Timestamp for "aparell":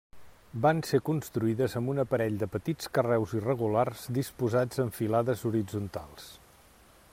2.03-2.39